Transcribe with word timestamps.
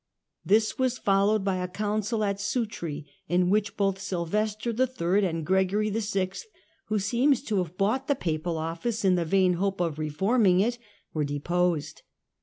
This 0.43 0.79
was 0.79 0.97
followed 0.97 1.41
^^*^ 1.41 1.43
by 1.43 1.57
a 1.57 1.67
Council 1.67 2.23
at 2.23 2.37
Sutri 2.39 3.05
in 3.27 3.51
which 3.51 3.77
both 3.77 3.99
Sylvester 4.01 4.71
III. 4.71 5.23
and 5.27 5.45
Gregory 5.45 5.91
VI., 5.91 6.31
who 6.85 6.97
seems 6.97 7.43
to 7.43 7.57
have 7.57 7.77
bought 7.77 8.07
the 8.07 8.15
papal 8.15 8.57
office 8.57 9.05
in 9.05 9.13
the 9.13 9.25
vain 9.25 9.53
hope 9.61 9.79
of 9.79 9.99
reforming 9.99 10.59
it, 10.59 10.79
were 11.13 11.23
deposed. 11.23 12.01